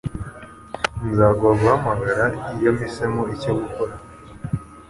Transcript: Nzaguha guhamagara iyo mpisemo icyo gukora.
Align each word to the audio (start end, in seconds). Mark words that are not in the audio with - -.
Nzaguha 1.09 1.53
guhamagara 1.61 2.23
iyo 2.57 2.69
mpisemo 2.75 3.21
icyo 3.35 3.51
gukora. 3.59 3.93